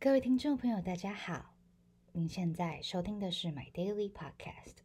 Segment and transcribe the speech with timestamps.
[0.00, 1.56] 各位听众朋友，大家好！
[2.12, 4.76] 您现在收听的是 My Daily Podcast，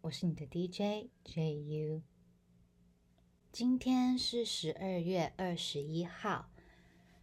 [0.00, 2.00] 我是你的 DJ JU。
[3.52, 6.50] 今天是十二月二十一号，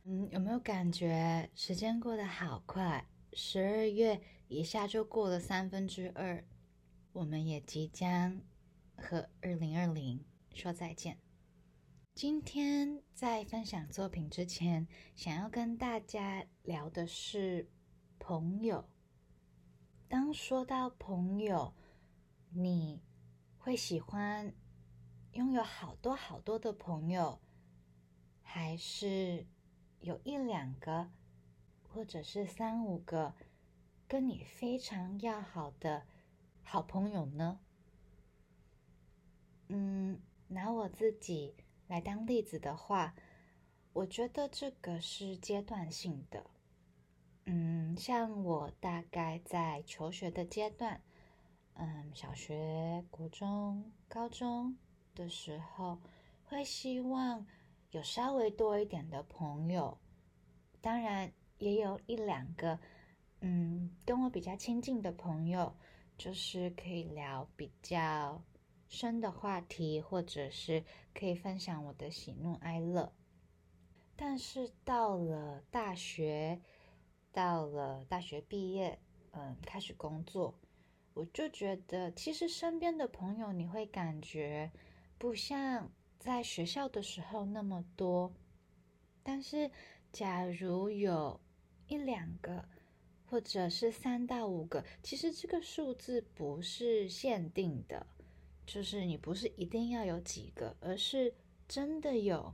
[0.03, 3.07] 嗯，有没有感觉时间过得好快？
[3.33, 6.45] 十二月一下就过了三分之二，
[7.11, 8.39] 我们也即将
[8.95, 10.23] 和二零二零
[10.53, 11.17] 说再见。
[12.17, 17.69] 今天在分享作品之前，想要跟大家聊的是
[18.17, 18.89] 朋友。
[20.07, 21.75] 当说到朋友，
[22.49, 23.03] 你
[23.59, 24.51] 会喜欢
[25.33, 27.39] 拥有好多好多的朋友，
[28.41, 29.45] 还是
[29.99, 31.11] 有一两个，
[31.83, 33.35] 或者是三五个
[34.07, 36.07] 跟你非常要好的
[36.63, 37.59] 好朋友呢？
[39.67, 41.53] 嗯，拿我自己。
[41.87, 43.15] 来当例子的话，
[43.93, 46.45] 我觉得这个是阶段性的。
[47.45, 51.01] 嗯，像我大概在求学的阶段，
[51.75, 54.77] 嗯，小学、国中、高中
[55.15, 55.99] 的时候，
[56.43, 57.47] 会希望
[57.91, 59.97] 有稍微多一点的朋友，
[60.81, 62.77] 当然也有一两个，
[63.39, 65.73] 嗯，跟我比较亲近的朋友，
[66.17, 68.43] 就是可以聊比较。
[68.89, 73.13] 深的话题，或者是可以分享我的喜怒哀乐。
[74.15, 76.61] 但是到了大学，
[77.31, 78.99] 到了大学毕业，
[79.31, 80.57] 嗯，开始工作，
[81.13, 84.71] 我就觉得其实身边的朋友，你会感觉
[85.17, 88.33] 不像在学校的时候那么多。
[89.21, 89.69] 但是，
[90.11, 91.39] 假如有
[91.87, 92.65] 一两个，
[93.25, 98.07] 或者是三到五个，其实这个数字不是限定的。
[98.67, 101.33] 就是你不是一定要有几个，而是
[101.69, 102.53] 真的有，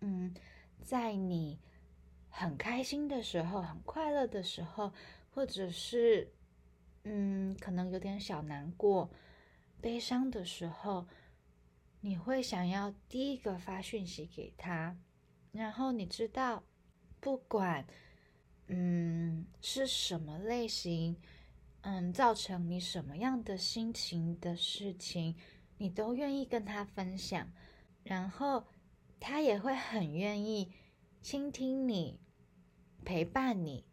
[0.00, 0.34] 嗯，
[0.82, 1.60] 在你
[2.28, 4.92] 很开心的时候、很快乐的时候，
[5.30, 6.32] 或者是
[7.04, 9.08] 嗯，可能有点小难过、
[9.80, 11.06] 悲伤的时候，
[12.00, 14.98] 你会想要第一个发讯息给他，
[15.52, 16.64] 然后你知道，
[17.20, 17.86] 不管
[18.66, 21.16] 嗯是什么类型。
[21.86, 25.36] 嗯，造成你什么样的心情的事情，
[25.76, 27.52] 你都愿意跟他分享，
[28.02, 28.64] 然后
[29.20, 30.72] 他也会很愿意
[31.20, 32.18] 倾听你，
[33.04, 33.84] 陪伴你。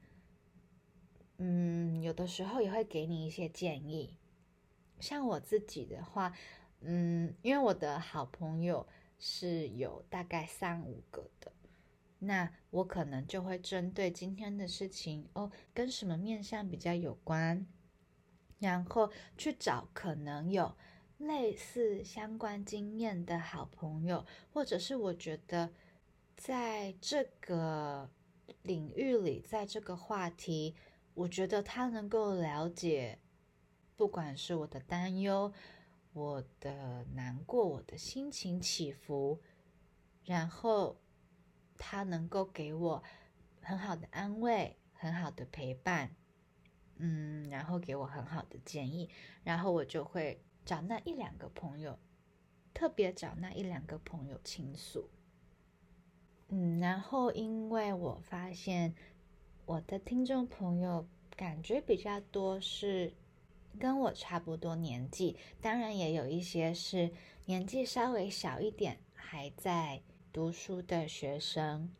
[1.37, 4.17] 嗯，有的时候也会给你一些建议。
[5.01, 6.31] 像我自己的话，
[6.79, 8.87] 嗯，因为我的好朋友
[9.19, 11.51] 是有大概三五个的，
[12.19, 17.67] 那我可能就会针对今天的事情哦，跟什么面相比较有关。
[18.61, 20.77] 然后去找可能有
[21.17, 24.23] 类似相关经验的好朋友，
[24.53, 25.71] 或者是我觉得
[26.37, 28.09] 在这个
[28.61, 30.75] 领域里，在这个话题，
[31.15, 33.17] 我觉得他能够了解，
[33.97, 35.51] 不管是我的担忧、
[36.13, 39.39] 我的难过、我的心情起伏，
[40.23, 41.01] 然后
[41.79, 43.03] 他能够给我
[43.59, 46.15] 很好的安慰、很好的陪伴。
[47.03, 49.07] 嗯，然后给我很好的建议，
[49.43, 51.95] 然后我就会找那一两个朋友，
[52.73, 55.07] 特别找那一两个朋友倾诉。
[56.47, 58.95] 嗯，然后因为我发现
[59.67, 61.07] 我的听众朋友
[61.37, 63.13] 感觉比较多是
[63.77, 67.11] 跟我差不多年纪，当然也有一些是
[67.45, 70.01] 年纪稍微小一点还在
[70.33, 71.93] 读书的学生。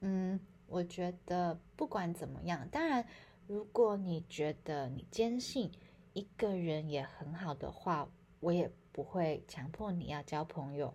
[0.00, 3.06] 嗯，我觉得不管怎么样，当然。
[3.46, 5.70] 如果你觉得你坚信
[6.12, 8.10] 一个人也很好的话，
[8.40, 10.94] 我也不会强迫你要交朋友。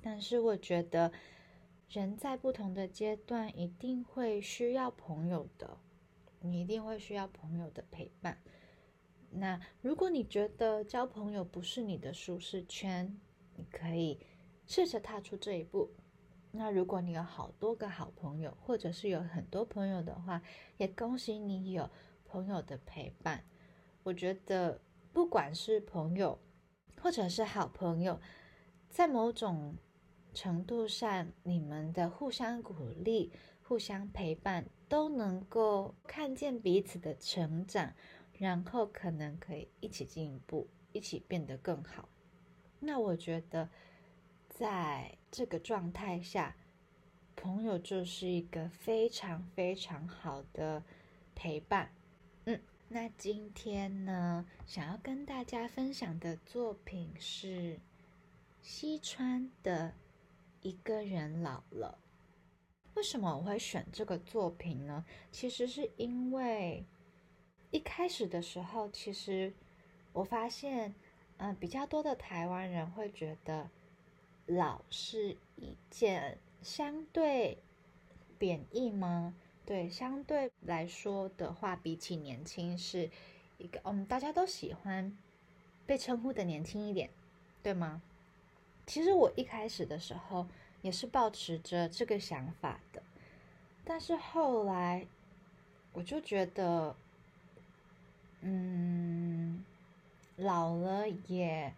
[0.00, 1.12] 但是我觉得
[1.88, 5.78] 人在不同的阶段一定会需要朋友的，
[6.40, 8.40] 你一定会需要朋友的陪伴。
[9.30, 13.18] 那如果你觉得交朋友不是你的舒适圈，
[13.56, 14.18] 你可以
[14.66, 15.90] 试着踏出这一步。
[16.50, 20.42] 那如果你有好多个好朋友，或者是有很多朋友的话，
[20.76, 21.90] 也恭喜你有
[22.24, 23.44] 朋友的陪伴。
[24.02, 24.80] 我觉得
[25.12, 26.38] 不管是朋友，
[27.00, 28.20] 或者是好朋友，
[28.88, 29.76] 在某种
[30.32, 37.92] 程度上，你们的互相鼓励、互相陪伴，都能够看见彼此的成长，
[38.32, 42.08] 然后可能可以一起进步，一起变得更好。
[42.80, 43.68] 那我觉得。
[44.48, 46.56] 在这个状态下，
[47.36, 50.82] 朋友就是一个非常非常好的
[51.34, 51.92] 陪伴。
[52.44, 57.78] 嗯，那今天呢，想要跟大家分享的作品是
[58.62, 59.90] 西川的
[60.62, 61.98] 《一个人老了》。
[62.94, 65.04] 为什么我会选这个作品呢？
[65.30, 66.84] 其实是因为
[67.70, 69.54] 一开始的时候，其实
[70.12, 70.94] 我发现，
[71.36, 73.70] 嗯，比较多的台湾人会觉得
[74.48, 77.58] 老是一件相对
[78.36, 79.36] 贬义吗？
[79.64, 83.08] 对，相对来说的话，比起年轻是
[83.58, 85.16] 一个，嗯，大家都喜欢
[85.86, 87.08] 被称呼的年轻一点，
[87.62, 88.02] 对吗？
[88.86, 90.48] 其实我一开始的时候。
[90.80, 93.02] 也是保持着这个想法的，
[93.84, 95.04] 但是后来
[95.92, 96.94] 我就觉得，
[98.42, 99.64] 嗯，
[100.36, 101.74] 老了也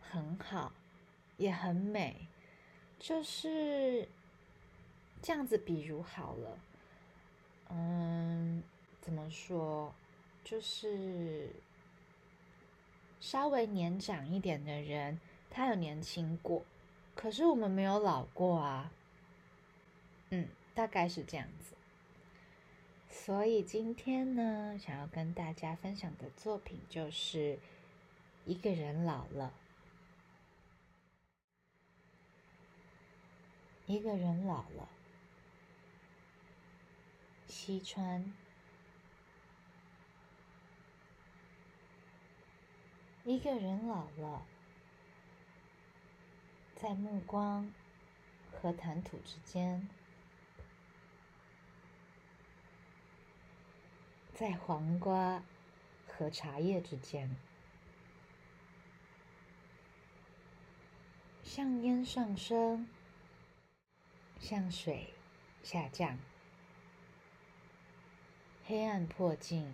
[0.00, 0.72] 很好，
[1.40, 2.28] 也很美，
[2.98, 4.06] 就是
[5.22, 5.56] 这样子。
[5.56, 6.58] 比如好了，
[7.70, 8.62] 嗯，
[9.00, 9.92] 怎么说？
[10.44, 11.48] 就是
[13.20, 15.18] 稍微年长一点的人，
[15.50, 16.62] 他有年轻过。
[17.14, 18.92] 可是我们没有老过啊，
[20.28, 21.74] 嗯，大概是这样子。
[23.10, 27.58] 所以今天呢，想要跟大家分享的作品就是
[28.44, 29.52] 一个人老了，
[33.90, 34.88] 一个人老了，
[37.48, 38.32] 西川，
[43.24, 44.46] 一个人老了。
[46.76, 47.74] 在目光
[48.52, 49.88] 和谈吐之间，
[54.32, 55.42] 在黄瓜
[56.06, 57.34] 和茶叶之间，
[61.42, 62.88] 像烟上升，
[64.40, 65.14] 像水
[65.62, 66.18] 下降，
[68.64, 69.72] 黑暗破镜，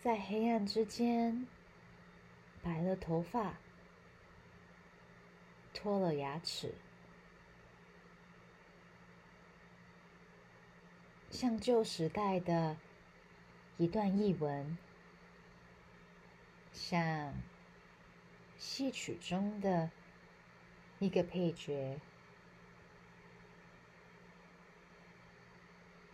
[0.00, 1.46] 在黑暗之间。
[2.62, 3.54] 白了头发，
[5.72, 6.74] 脱了牙齿，
[11.30, 12.76] 像旧时代的
[13.76, 14.76] 一段译文，
[16.72, 17.34] 像
[18.56, 19.92] 戏曲中的
[20.98, 22.00] 一个配角，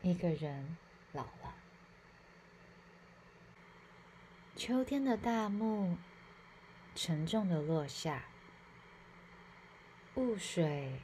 [0.03, 0.77] 一个人
[1.13, 1.55] 老了。
[4.57, 5.97] 秋天的大幕。
[6.95, 8.25] 沉重的落下，
[10.15, 11.01] 雾水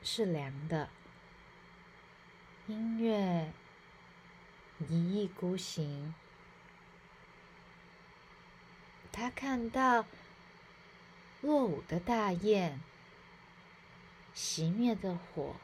[0.00, 0.90] 是凉的，
[2.68, 3.52] 音乐
[4.88, 6.14] 一意孤行。
[9.10, 10.06] 他看到
[11.40, 12.78] 落伍的大雁，
[14.40, 15.56] 熄灭的火，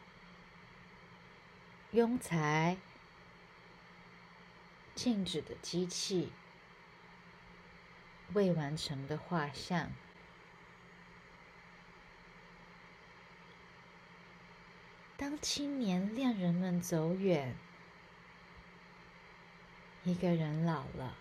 [1.92, 2.76] 庸才
[4.96, 6.32] 静止的机器。
[8.32, 9.92] 未完成的画像。
[15.16, 17.56] 当青年恋人们走远，
[20.02, 21.16] 一个人老了，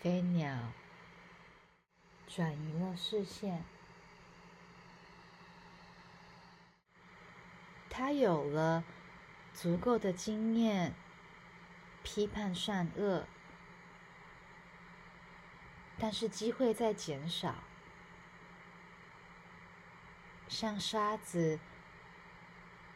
[0.00, 0.72] 飞鸟
[2.26, 3.64] 转移了视线，
[7.88, 8.84] 他有了
[9.52, 10.94] 足够的经验。
[12.08, 13.26] 批判善恶，
[15.98, 17.64] 但是机会在减少，
[20.46, 21.58] 像沙子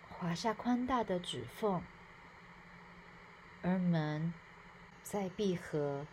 [0.08, 1.82] 划下宽大的指缝，
[3.62, 4.32] 而门
[5.02, 6.06] 在闭合。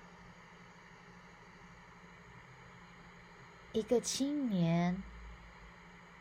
[3.77, 5.03] 一个青年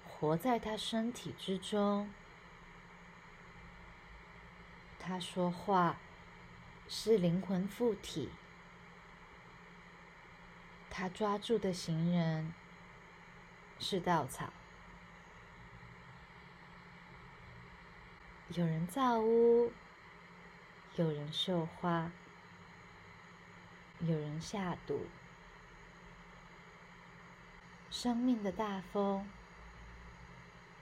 [0.07, 2.13] 活在他身体之中，
[4.99, 5.97] 他说话。
[6.89, 8.31] 是灵魂附体，
[10.89, 12.55] 他抓住的行人
[13.81, 14.53] 是稻草。
[18.51, 19.73] 有人造屋，
[20.95, 22.13] 有人绣花，
[23.99, 25.07] 有人下毒。
[27.99, 29.27] 生命的大风，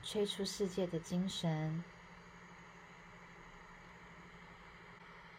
[0.03, 1.85] 吹出世界的精神。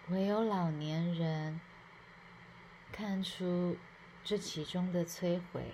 [0.08, 1.60] 唯有老年人
[2.94, 3.75] 看出
[4.24, 5.74] 这其中的摧毁。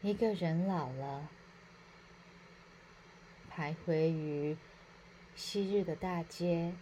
[0.00, 1.28] 一个人老了，
[3.52, 4.56] 徘徊于
[5.34, 6.76] 昔日的大街，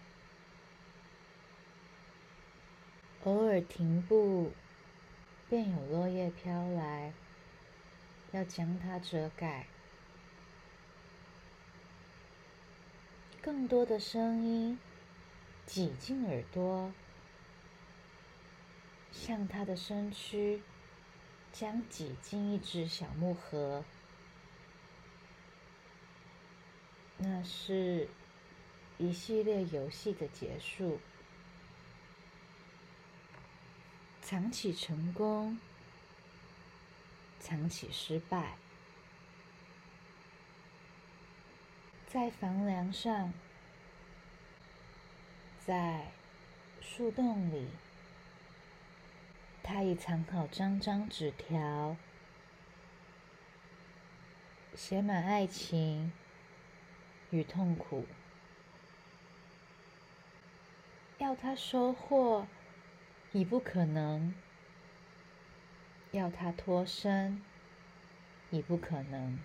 [3.25, 4.52] 偶尔停步，
[5.49, 7.12] 便有落叶飘来，
[8.33, 9.67] 要将它遮盖。
[13.40, 14.78] 更多的声音
[15.64, 16.93] 挤进耳朵，
[19.11, 20.62] 像他的身躯
[21.50, 23.85] 将挤进一只小木盒。
[27.17, 28.09] 那是
[28.99, 31.00] 一系列游戏的结束。
[34.30, 35.58] 藏起成功，
[37.40, 38.58] 藏起失败，
[42.06, 43.32] 在房梁上，
[45.64, 46.12] 在
[46.82, 47.68] 树洞里，
[49.62, 51.97] 他已藏好张张纸条，
[54.75, 56.12] 写满爱情
[57.30, 58.04] 与痛苦，
[61.16, 62.47] 要他收获。
[63.38, 64.35] 已不可能，
[66.11, 67.40] 要他脱身，
[68.50, 69.38] 已不可能。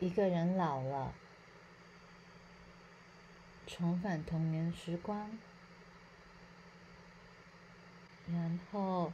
[0.00, 1.14] 一个人老了，
[3.68, 5.38] 重返童年时光，
[8.26, 9.12] 然后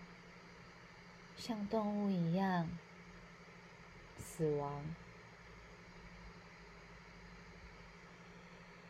[1.36, 2.70] 像动物一样
[4.16, 4.82] 死亡，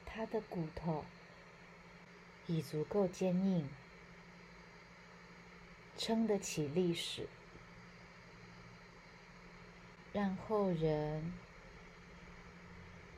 [0.05, 1.05] 他的骨头。
[2.47, 3.69] 已足够坚硬，
[5.97, 7.29] 撑得起历史，
[10.13, 11.33] 让后人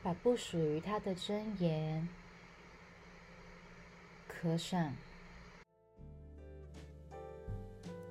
[0.01, 2.07] 把不属于他的真言
[4.27, 4.95] 刻上。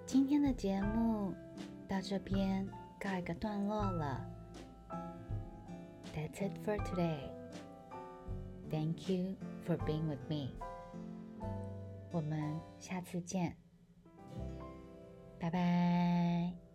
[0.06, 1.34] 今天的节目
[1.88, 2.66] 到这边
[3.00, 4.25] 告一个段落了。
[6.14, 7.28] That's it for today.
[8.70, 9.34] Thank you
[9.66, 10.50] for being with me.
[12.11, 13.57] 我们下次见，
[15.38, 16.67] 拜拜。